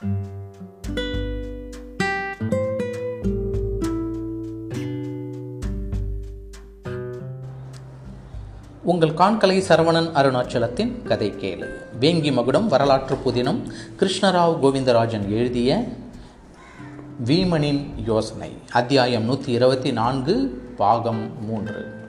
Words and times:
உங்கள் 0.00 0.28
காண்கலை 9.08 9.62
சரவணன் 9.68 10.10
அருணாச்சலத்தின் 10.14 11.02
கதை 11.02 11.32
கேளு. 11.32 11.68
வேங்கி 12.00 12.32
மகுடம் 12.32 12.68
வரலாற்று 12.68 13.16
புதினம் 13.24 13.70
கிருஷ்ணராவ் 13.98 14.58
கோவிந்தராஜன் 14.62 15.28
எழுதிய 15.28 15.84
வீமனின் 17.24 17.86
யோசனை 18.06 18.52
அத்தியாயம் 18.72 19.24
நூற்றி 19.24 19.52
இருபத்தி 19.52 19.92
நான்கு 19.92 20.62
பாகம் 20.76 21.44
மூன்று. 21.44 22.04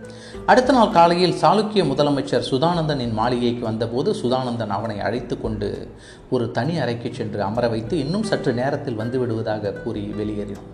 அடுத்த 0.46 0.74
நாள் 0.74 0.90
காலையில் 0.90 1.36
சாளுக்கிய 1.42 1.84
முதலமைச்சர் 1.84 2.48
சுதானந்தனின் 2.52 3.14
மாளிகைக்கு 3.14 3.66
வந்தபோது 3.66 4.12
சுதானந்தன் 4.12 4.68
அவனை 4.68 5.00
அழைத்து 5.00 5.42
கொண்டு 5.42 5.90
ஒரு 6.30 6.52
தனி 6.52 6.78
அறைக்கு 6.78 7.14
சென்று 7.14 7.42
அமர 7.42 7.68
வைத்து 7.68 8.00
இன்னும் 8.00 8.24
சற்று 8.24 8.54
நேரத்தில் 8.54 8.96
வந்து 8.96 9.20
விடுவதாக 9.20 9.72
கூறி 9.72 10.14
வெளியேறினான். 10.20 10.68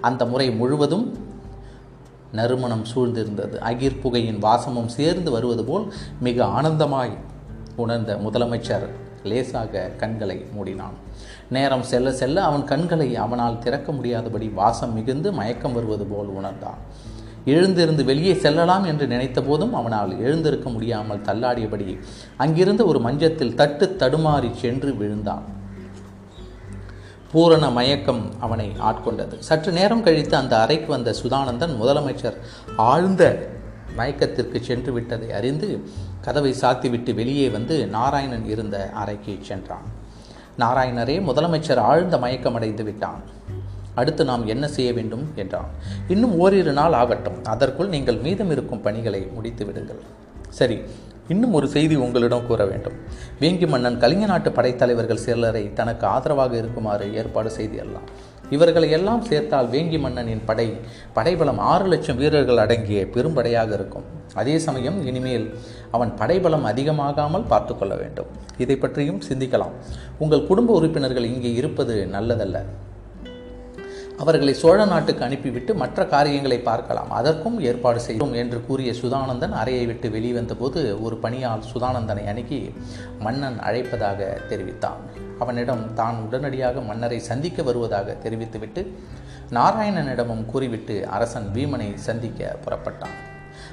அந்த 0.00 0.24
முறை 0.24 0.50
முழுவதும் 0.50 1.18
நறுமணம் 2.32 2.84
சூழ்ந்திருந்தது. 2.94 3.56
அகிர் 3.70 4.00
புகையின் 4.00 4.38
வாசமும் 4.38 4.88
சேர்ந்து 4.88 5.30
வருவது 5.30 5.64
போல் 5.64 5.92
மிக 6.20 6.44
ஆனந்தமாய் 6.44 7.16
உணர்ந்த 7.76 8.14
முதலமைச்சர் 8.14 8.88
லேசாக 9.24 9.90
கண்களை 9.96 10.44
மூடினான். 10.56 10.96
நேரம் 11.50 11.82
செல்ல 11.82 12.12
செல்ல 12.12 12.44
அவன் 12.44 12.64
கண்களை 12.64 13.16
அவனால் 13.16 13.58
திறக்க 13.58 13.92
முடியாதபடி 13.92 14.48
வாசம் 14.48 14.92
மிகுந்து 14.92 15.32
மயக்கம் 15.32 15.72
வருவது 15.72 16.04
போல் 16.04 16.26
உணர்ந்தான். 16.26 16.78
எழுந்திருந்து 17.54 18.02
வெளியே 18.10 18.34
செல்லலாம் 18.44 18.86
என்று 18.90 19.06
நினைத்த 19.06 19.38
போதும் 19.42 19.74
அவனால் 19.74 20.12
எழுந்திருக்க 20.26 20.68
முடியாமல் 20.74 21.24
தள்ளாடியபடி 21.28 21.86
அங்கிருந்த 22.36 22.84
ஒரு 22.90 23.00
மஞ்சத்தில் 23.06 23.56
தட்டு 23.60 23.86
தடுமாறி 23.98 24.50
சென்று 24.64 24.92
விழுந்தான். 24.94 25.46
பூரண 27.32 27.64
மயக்கம் 27.70 28.22
அவனை 28.40 28.68
ஆட்கொண்டது. 28.88 29.36
சற்று 29.48 29.72
நேரம் 29.72 30.02
கழித்து 30.02 30.34
அந்த 30.36 30.54
அறைக்கு 30.60 30.88
வந்த 30.94 31.10
சுதானந்தன் 31.22 31.74
முதலமைச்சர் 31.80 32.36
ஆழ்ந்த 32.90 33.22
மயக்கத்திற்கு 33.98 34.58
சென்று 34.68 34.90
விட்டதை 34.92 35.28
அறிந்து 35.38 35.68
கதவை 36.20 36.52
சாத்திவிட்டு 36.60 37.12
வெளியே 37.20 37.48
வந்து 37.56 37.76
நாராயணன் 37.96 38.46
இருந்த 38.54 38.76
அறைக்கு 39.02 39.34
சென்றான். 39.48 39.86
நாராயணரே 40.58 41.16
முதலமைச்சர் 41.28 41.80
ஆழ்ந்த 41.90 42.16
மயக்கமடைந்து 42.16 42.84
விட்டான். 42.88 43.22
அடுத்து 44.00 44.22
நாம் 44.30 44.46
என்ன 44.54 44.64
செய்ய 44.76 44.90
வேண்டும் 44.98 45.26
என்றான். 45.42 45.68
இன்னும் 46.14 46.34
ஓரிரு 46.44 46.72
நாள் 46.80 46.96
ஆகட்டும். 47.02 47.38
அதற்குள் 47.54 47.92
நீங்கள் 47.96 48.22
மீதம் 48.26 48.52
இருக்கும் 48.56 48.84
பணிகளை 48.86 49.22
முடித்து 49.36 49.64
விடுங்கள். 49.68 50.02
சரி 50.60 50.78
இன்னும் 51.32 51.54
ஒரு 51.58 51.66
செய்தி 51.74 51.96
உங்களிடம் 52.04 52.46
கூற 52.48 52.62
வேண்டும். 52.70 52.96
வேங்கி 53.40 53.66
மன்னன் 53.72 54.00
கலிங்க 54.02 54.26
நாட்டு 54.30 54.50
படைத்தலைவர்கள் 54.58 55.24
சிலரை 55.24 55.64
தனக்கு 55.78 56.04
ஆதரவாக 56.14 56.52
இருக்குமாறு 56.60 57.06
ஏற்பாடு 57.20 57.50
செய்தியல்லாம் 57.58 58.08
இவர்களை 58.56 58.88
எல்லாம் 58.96 59.24
சேர்த்தால் 59.28 59.68
வேங்கி 59.72 59.98
மன்னனின் 60.04 60.44
படை 60.48 60.66
படைபலம் 61.16 61.60
ஆறு 61.70 61.86
லட்சம் 61.92 62.18
வீரர்கள் 62.20 62.62
அடங்கிய 62.62 63.00
பெரும்படையாக 63.14 63.70
இருக்கும். 63.78 64.06
அதே 64.40 64.54
சமயம் 64.66 64.98
இனிமேல் 65.08 65.46
அவன் 65.96 66.12
படைபலம் 66.20 66.66
அதிகமாகாமல் 66.70 67.48
பார்த்து 67.52 67.74
கொள்ள 67.76 67.94
வேண்டும். 68.02 68.30
இதை 68.64 68.76
பற்றியும் 68.84 69.22
சிந்திக்கலாம். 69.28 69.74
உங்கள் 70.22 70.48
குடும்ப 70.50 70.72
உறுப்பினர்கள் 70.78 71.30
இங்கே 71.32 71.50
இருப்பது 71.60 71.96
நல்லதல்ல. 72.16 72.58
அவர்களை 74.22 74.52
சோழ 74.54 74.84
நாட்டுக்கு 74.84 75.24
அனுப்பிவிட்டு 75.24 75.72
மற்ற 75.74 76.06
காரியங்களை 76.06 76.58
பார்க்கலாம். 76.60 77.10
அதற்கும் 77.10 77.60
ஏற்பாடு 77.60 78.00
செய்யும் 78.00 78.32
என்று 78.32 78.58
கூறிய 78.66 78.92
சுதானந்தன் 78.92 79.54
அறையை 79.60 79.86
விட்டு 79.86 80.08
வெளிவந்தபோது 80.08 80.80
ஒரு 81.02 81.18
பணியால் 81.22 81.68
சுதானந்தனை 81.72 82.24
அணுகி 82.26 82.60
மன்னன் 83.18 83.58
அழைப்பதாக 83.58 84.46
தெரிவித்தான். 84.48 85.00
அவனிடம் 85.38 85.94
தான் 85.94 86.18
உடனடியாக 86.26 86.80
மன்னரை 86.80 87.18
சந்திக்க 87.30 87.62
வருவதாக 87.62 88.16
தெரிவித்துவிட்டு 88.24 88.84
நாராயணனிடமும் 89.50 90.44
கூறிவிட்டு 90.46 91.08
அரசன் 91.08 91.48
வீமனை 91.54 91.90
சந்திக்க 92.08 92.56
புறப்பட்டான். 92.66 93.27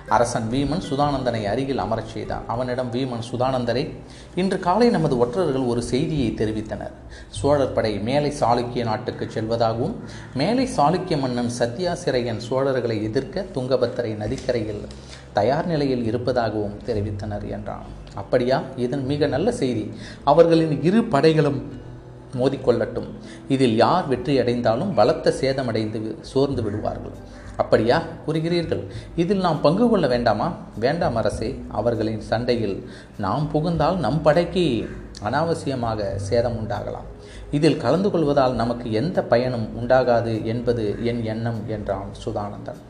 அரசன் 0.09 0.49
வீமன் 0.51 0.81
சுதானந்தனை 0.89 1.43
அருகில் 1.45 1.77
அமரச் 1.77 2.11
செய்தான் 2.13 2.43
அவனிடம் 2.47 2.91
வீமன் 2.91 3.23
சுதானந்தரை 3.31 3.89
இன்று 4.35 4.59
காலை 4.59 4.89
நமது 4.89 5.17
ஒற்றர்கள் 5.17 5.61
ஒரு 5.61 5.81
செய்தியை 5.81 6.33
தெரிவித்தனர். 6.37 6.91
சோழர் 7.29 7.73
படை 7.73 7.99
மேலை 7.99 8.33
சாளுக்கிய 8.39 8.83
நாட்டுக்கு 8.83 9.25
செல்வதாகவும் 9.25 9.95
மேலை 10.33 10.67
சாளுக்கிய 10.77 11.19
மன்னன் 11.19 11.49
சத்யாசிரையன் 11.59 12.41
சோழர்களை 12.49 13.03
எதிர்க்க 13.03 13.45
துங்கபத்திரை 13.53 14.17
நதிக்கரையில் 14.17 14.83
தயார் 15.33 15.65
நிலையில் 15.65 16.05
இருப்பதாகவும் 16.05 16.79
தெரிவித்தனர் 16.85 17.49
என்றான். 17.49 17.83
அப்படியா? 18.15 18.61
இதன் 18.75 19.05
மிக 19.05 19.27
நல்ல 19.27 19.51
செய்தி. 19.51 19.91
அவர்களின் 20.23 20.83
இரு 20.83 21.03
படைகளும் 21.03 21.83
மோதிக்கொள்ளட்டும். 22.33 23.07
இதில் 23.47 23.75
யார் 23.75 24.07
வெற்றி 24.07 24.39
அடைந்தாலும் 24.39 24.93
பலத்த 24.93 25.33
சேதமடைந்து 25.41 26.15
சோர்ந்து 26.21 26.63
விடுவார்கள். 26.63 27.43
அப்படியா 27.57 28.03
கூறுகிறீர்கள்? 28.27 28.83
இதில் 29.15 29.39
நாம் 29.39 29.61
பங்கு 29.61 29.89
கொள்ள 29.89 30.07
வேண்டாமா? 30.07 30.53
வேண்டாம் 30.79 31.15
அரசே 31.15 31.63
அவர்களின் 31.71 32.21
சண்டையில் 32.21 32.89
நாம் 33.17 33.49
புகுந்தால் 33.53 33.97
நம் 33.97 34.21
படைக்கு 34.21 34.89
அனாவசியமாக 35.23 36.15
சேதம் 36.15 36.57
உண்டாகலாம். 36.57 37.09
இதில் 37.51 37.77
கலந்து 37.77 38.11
கொள்வதால் 38.11 38.53
நமக்கு 38.53 38.91
எந்த 38.91 39.23
பயனும் 39.23 39.67
உண்டாகாது 39.81 40.43
என்பது 40.43 40.95
என் 41.03 41.23
எண்ணம் 41.23 41.61
என்றான் 41.67 42.11
சுதானந்தன். 42.25 42.81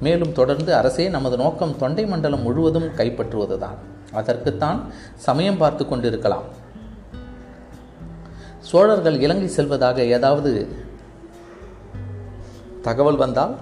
மேலும் 0.00 0.32
தொடர்ந்து 0.32 0.74
அரசே 0.74 1.08
நமது 1.08 1.36
நோக்கம் 1.36 1.76
தொண்டை 1.76 2.06
மண்டலம் 2.06 2.42
முழுவதும் 2.42 2.90
கைப்பற்றுவதுதான். 2.96 3.78
அதற்குத்தான் 4.12 4.80
சமயம் 5.14 5.56
பார்த்து 5.56 5.88
கொண்டிருக்கலாம். 5.88 6.42
சோழர்கள் 8.60 9.20
இலங்கை 9.20 9.48
செல்வதாக 9.48 10.04
ஏதாவது 10.04 10.68
தகவல் 12.82 13.16
வந்தால் 13.16 13.54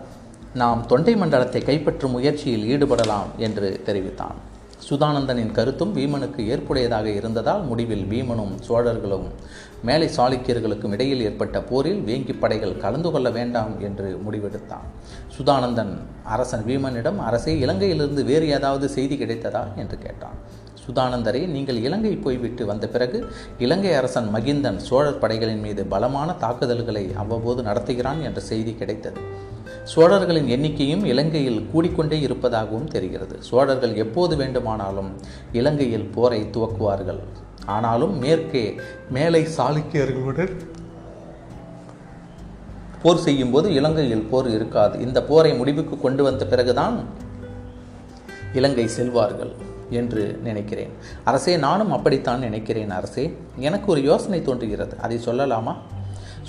நாம் 0.55 0.87
தொண்டை 0.87 1.17
மண்டலத்தை 1.17 1.63
கைப்பற்றும் 1.63 2.11
முயற்சியில் 2.11 2.67
ஈடுபடலாம் 2.73 3.31
என்று 3.37 3.83
தெரிவித்தான். 3.85 4.35
சுதானந்தனின் 4.91 5.53
கருத்தும் 5.53 5.97
வீமனுக்கு 5.97 6.41
ஏற்புடையதாக 6.49 7.05
இருந்ததால் 7.05 7.63
முடிவில் 7.63 8.05
வீமனும் 8.05 8.53
சோழர்களும் 8.69 9.27
மேலை 9.83 10.09
சாளுக்கியர்களுக்கும் 10.17 10.91
இடையில் 10.91 11.21
ஏற்பட்ட 11.21 11.63
போரில் 11.63 12.01
வேங்கி 12.01 12.39
படைகள் 12.39 12.77
கலந்து 12.77 13.11
கொள்ள 13.11 13.31
வேண்டாம் 13.31 13.81
என்று 13.81 14.21
முடிவெடுத்தான். 14.31 14.87
சுதானந்தன் 15.39 15.99
அரசன் 16.25 16.65
வீமனிடம் 16.67 17.17
அரசே 17.17 17.55
இலங்கையிலிருந்து 17.55 18.25
வேறு 18.25 18.49
ஏதாவது 18.49 18.89
செய்தி 18.89 19.17
கிடைத்ததா? 19.17 19.65
என்று 19.77 19.99
கேட்டான். 19.99 20.37
சுதானந்தரே 20.87 21.47
நீங்கள் 21.47 21.83
இலங்கை 21.83 22.17
போய்விட்டு 22.17 22.67
வந்த 22.67 22.89
பிறகு 22.89 23.27
இலங்கை 23.59 23.93
அரசன் 23.93 24.29
மகிந்தன் 24.35 24.77
சோழர் 24.77 25.19
படைகளின் 25.19 25.61
மீது 25.61 25.85
பலமான 25.85 26.33
தாக்குதல்களை 26.33 27.11
அவ்வப்போது 27.17 27.63
நடத்துகிறான் 27.63 28.23
என்ற 28.23 28.41
செய்தி 28.41 28.75
கிடைத்தது. 28.75 29.21
சோழர்களின் 29.85 30.49
எண்ணிக்கையும் 30.49 31.05
இலங்கையில் 31.05 31.69
கூடிக்கொண்டே 31.75 32.21
இருப்பதாகவும் 32.21 32.89
தெரிகிறது. 32.89 33.37
சோழர்கள் 33.43 33.97
எப்போது 33.97 34.37
வேண்டுமானாலும் 34.37 35.17
இலங்கையில் 35.53 36.11
போரை 36.15 36.43
துவக்குவார்கள். 36.43 37.19
ஆனாலும் 37.67 38.19
மேற்கே 38.19 38.81
மேலை 39.11 39.47
சாளுக்கியர்களுடன் 39.57 40.57
போர் 43.03 43.17
செய்யும்போது 43.17 43.73
இலங்கையில் 43.73 44.29
போர் 44.31 44.49
இருக்காது. 44.49 45.01
இந்த 45.01 45.23
போரை 45.23 45.55
முடிவுக்கு 45.55 46.01
கொண்டு 46.01 46.23
வந்த 46.23 46.47
பிறகுதான் 46.47 47.05
இலங்கை 48.55 48.89
செல்வார்கள் 48.99 49.53
என்று 49.91 50.41
நினைக்கிறேன். 50.43 50.91
அரசே 51.25 51.57
நானும் 51.57 51.93
அப்படித்தான் 51.93 52.39
நினைக்கிறேன் 52.39 52.91
அரசே. 52.91 53.37
எனக்கு 53.57 53.93
ஒரு 53.93 54.03
யோசனை 54.03 54.43
தோன்றுகிறது. 54.43 54.97
அதை 55.01 55.21
சொல்லலாமா? 55.25 55.77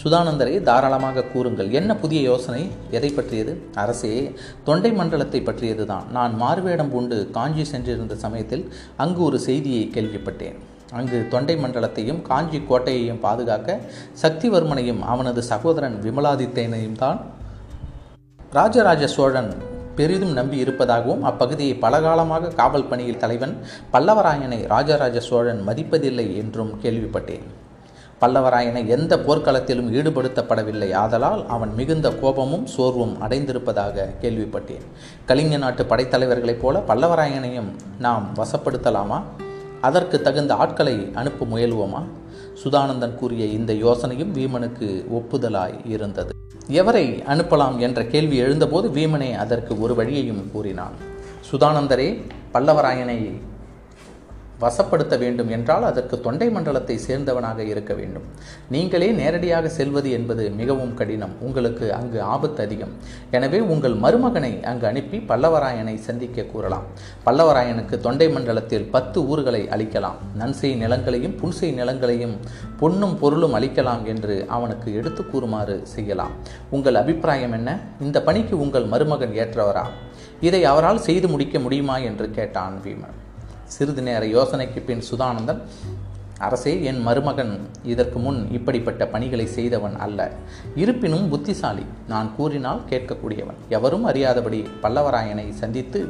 சுதானந்தரை 0.01 0.53
தாராளமாக 0.69 1.25
கூறுங்கள். 1.33 1.69
என்ன 1.79 1.91
புதிய 2.03 2.19
யோசனை? 2.29 2.61
எதை 2.97 3.09
பற்றியது? 3.17 3.53
அரசே 3.81 4.13
தொண்டை 4.67 4.91
மண்டலத்தை 4.99 5.41
பற்றியது 5.49 5.85
தான் 5.91 6.05
நான் 6.17 6.33
மாறுவேடம் 6.43 6.91
பூண்டு 6.93 7.17
காஞ்சி 7.37 7.65
சென்றிருந்த 7.71 8.15
சமயத்தில் 8.25 8.63
அங்கு 9.03 9.21
ஒரு 9.29 9.39
செய்தியை 9.47 9.83
கேள்விப்பட்டேன். 9.95 10.57
அங்கு 10.99 11.19
தொண்டை 11.33 11.55
மண்டலத்தையும் 11.63 12.19
காஞ்சி 12.29 12.59
கோட்டையையும் 12.69 13.21
பாதுகாக்க 13.25 13.77
சக்திவர்மனையும் 14.23 15.01
அவனது 15.13 15.43
சகோதரன் 15.51 15.97
விமலாதித்தேனையும் 16.05 16.99
தான் 17.03 17.19
ராஜராஜ 18.57 19.03
சோழன் 19.17 19.51
பெரிதும் 19.97 20.35
நம்பி 20.37 20.57
இருப்பதாகவும் 20.63 21.25
அப்பகுதியை 21.29 21.73
பலகாலமாக 21.83 22.53
காவல் 22.59 22.87
பணியில் 22.91 23.19
தலைவன் 23.23 23.55
பல்லவராயனை 23.93 24.59
ராஜராஜ 24.73 25.17
சோழன் 25.29 25.61
மதிப்பதில்லை 25.67 26.27
என்றும் 26.43 26.71
கேள்விப்பட்டேன். 26.83 27.45
பல்லவராயனை 28.23 28.87
எந்த 28.87 29.17
போர்க்களத்திலும் 29.17 29.91
ஈடுபடுத்தப்படவில்லை. 29.91 30.93
ஆதலால் 30.93 31.47
அவன் 31.47 31.73
மிகுந்த 31.73 32.09
கோபமும் 32.09 32.65
சோர்வும் 32.65 33.17
அடைந்திருப்பதாக 33.21 34.07
கேள்விப்பட்டேன். 34.21 34.85
கலிங்க 35.27 35.57
நாட்டு 35.57 35.83
படைத்தலைவர்களைப் 35.83 36.59
போல 36.59 36.83
பல்லவராயனையும் 36.87 37.71
நாம் 37.99 38.27
வசப்படுத்தலாமா? 38.35 39.21
அதற்கு 39.81 40.21
தகுந்த 40.21 40.53
ஆட்களை 40.53 41.11
அனுப்ப 41.13 41.45
முயல்வோமா? 41.45 42.03
சுதானந்தன் 42.63 43.15
கூறிய 43.15 43.45
இந்த 43.45 43.73
யோசனையும் 43.73 44.33
வீமனுக்கு 44.33 45.05
ஒப்புதலாய் 45.13 45.73
இருந்தது. 45.85 46.31
எவரை 46.67 47.21
அனுப்பலாம் 47.27 47.77
என்ற 47.77 48.05
கேள்வி 48.05 48.37
எழுந்தபோது 48.37 48.89
வீமனே 48.89 49.35
அதற்கு 49.35 49.81
ஒரு 49.81 49.95
வழியையும் 49.95 50.51
கூறினான். 50.51 50.91
சுதானந்தரே 51.51 52.21
பல்லவராயனை 52.53 53.31
வசப்படுத்த 54.63 55.17
வேண்டும் 55.23 55.51
என்றால் 55.55 55.85
அதற்கு 55.91 56.15
தொண்டை 56.25 56.47
மண்டலத்தை 56.55 56.97
சேர்ந்தவனாக 57.07 57.59
இருக்க 57.73 57.93
வேண்டும். 57.99 58.25
நீங்களே 58.75 59.09
நேரடியாக 59.21 59.69
செல்வது 59.79 60.11
என்பது 60.17 60.43
மிகவும் 60.59 60.93
கடினம். 60.99 61.33
உங்களுக்கு 61.47 61.85
அங்கு 61.99 62.19
ஆபத்து 62.33 62.61
அதிகம். 62.67 62.93
எனவே 63.37 63.59
உங்கள் 63.73 63.97
மருமகனை 64.05 64.53
அங்கு 64.71 64.87
அனுப்பி 64.91 65.19
பல்லவராயனை 65.31 65.95
சந்திக்க 66.07 66.47
கூறலாம். 66.53 66.85
பல்லவராயனுக்கு 67.25 67.97
தொண்டை 68.07 68.29
மண்டலத்தில் 68.35 68.87
பத்து 68.95 69.19
ஊர்களை 69.27 69.61
அளிக்கலாம். 69.77 70.19
நன்செய் 70.41 70.77
நிலங்களையும் 70.83 71.35
புன்செய் 71.41 71.77
நிலங்களையும் 71.79 72.35
பொன்னும் 72.81 73.17
பொருளும் 73.23 73.57
அளிக்கலாம் 73.59 74.05
என்று 74.13 74.35
அவனுக்கு 74.57 74.89
எடுத்து 75.01 75.23
கூறுமாறு 75.31 75.75
செய்யலாம். 75.95 76.33
உங்கள் 76.69 76.99
அபிப்பிராயம் 77.01 77.55
என்ன? 77.59 77.69
இந்த 78.01 78.17
பணிக்கு 78.29 78.55
உங்கள் 78.65 78.87
மருமகன் 78.93 79.35
ஏற்றவரா? 79.43 79.85
இதை 80.47 80.63
அவரால் 80.71 81.05
செய்து 81.09 81.27
முடிக்க 81.27 81.59
முடியுமா 81.59 81.97
என்று 82.09 82.25
கேட்டான் 82.37 82.77
வீமன். 82.85 83.17
சிறிது 83.75 84.01
நேர 84.07 84.23
யோசனைக்கு 84.37 84.79
பின் 84.87 85.03
சுதானந்தன் 85.09 85.61
அரசே 86.45 86.71
என் 86.89 86.99
மருமகன் 87.07 87.53
இதற்கு 87.91 88.17
முன் 88.23 88.39
இப்படிப்பட்ட 88.57 89.03
பணிகளை 89.13 89.45
செய்தவன் 89.57 89.95
அல்ல. 90.05 90.19
இருப்பினும் 90.81 91.29
புத்திசாலி 91.29 91.85
நான் 92.11 92.29
கூறினால் 92.37 92.81
கேட்கக்கூடியவன். 92.89 93.59
எவரும் 93.77 94.05
அறியாதபடி 94.09 94.59
பல்லவராயனை 94.83 95.45
சந்தித்து 95.61 96.01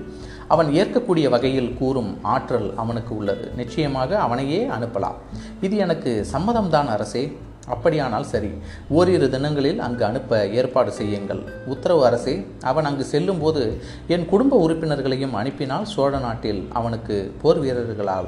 அவன் 0.54 0.70
ஏற்கக்கூடிய 0.80 1.30
வகையில் 1.36 1.72
கூறும் 1.80 2.12
ஆற்றல் 2.36 2.70
அவனுக்கு 2.84 3.14
உள்ளது. 3.18 3.46
நிச்சயமாக 3.62 4.20
அவனையே 4.26 4.62
அனுப்பலாம். 4.78 5.20
இது 5.62 5.78
எனக்கு 5.86 6.14
சம்மதம்தான் 6.34 6.92
அரசே. 6.96 7.26
அப்படியானால் 7.68 8.24
சரி. 8.24 8.52
ஓரிரு 8.90 9.30
தினங்களில் 9.30 9.80
அங்கு 9.80 10.06
அனுப்ப 10.06 10.48
ஏற்பாடு 10.48 10.92
செய்யுங்கள். 10.92 11.44
உத்தரவு 11.66 12.06
அரசே 12.06 12.48
அவன் 12.62 12.86
அங்கு 12.86 13.04
செல்லும்போது 13.04 13.82
என் 14.08 14.26
குடும்ப 14.26 14.70
உறுப்பினர்களையும் 14.70 15.32
அனுப்பினால் 15.32 15.86
சோழ 15.86 16.20
நாட்டில் 16.20 16.68
அவனுக்கு 16.74 17.34
போர் 17.42 17.60
வீரர்களால் 17.60 18.26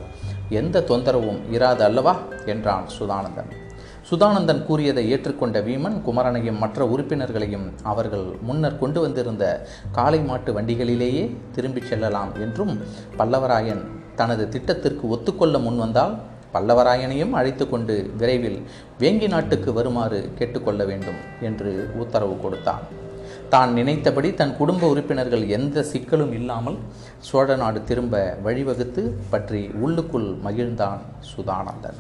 எந்த 0.49 0.83
தொந்தரவும் 0.87 1.39
இராது 1.51 1.79
அல்லவா? 1.79 2.15
என்றான் 2.45 2.85
சுதானந்தன். 2.99 3.51
சுதானந்தன் 4.11 4.65
கூறியதை 4.65 5.13
ஏற்றுக்கொண்ட 5.13 5.61
வீமன் 5.61 6.01
குமரனையும் 6.01 6.57
மற்ற 6.57 6.85
உறுப்பினர்களையும் 6.85 7.71
அவர்கள் 7.83 8.25
முன்னர் 8.41 8.79
கொண்டு 8.79 9.01
வந்திருந்த 9.01 9.67
காளை 9.91 10.21
மாட்டு 10.21 10.61
வண்டிகளிலேயே 10.61 11.35
திரும்பிச் 11.51 11.85
செல்லலாம் 11.85 12.31
என்றும் 12.39 12.81
பல்லவராயன் 13.17 13.85
தனது 14.15 14.49
திட்டத்திற்கு 14.49 15.09
ஒத்துக்கொள்ள 15.09 15.57
முன்வந்தால் 15.57 16.15
பல்லவராயனையும் 16.55 17.37
அழைத்து 17.39 17.65
கொண்டு 17.69 17.95
விரைவில் 18.19 18.59
வேங்கி 19.01 19.29
நாட்டுக்கு 19.33 19.71
வருமாறு 19.79 20.19
கேட்டுக்கொள்ள 20.37 20.83
வேண்டும் 20.91 21.19
என்று 21.49 21.71
உத்தரவு 22.03 22.37
கொடுத்தான். 22.43 22.85
தான் 23.53 23.71
நினைத்தபடி 23.73 24.29
தன் 24.39 24.57
குடும்ப 24.59 24.87
உறுப்பினர்கள் 24.93 25.43
எந்த 25.57 25.83
சிக்கலும் 25.91 26.33
இல்லாமல் 26.39 26.77
சோழ 27.27 27.55
நாடு 27.61 27.79
திரும்ப 27.89 28.23
வழிவகுத்து 28.45 29.03
பற்றி 29.33 29.61
உள்ளுக்குள் 29.85 30.29
மகிழ்ந்தான் 30.45 31.01
சுதானந்தன். 31.31 31.99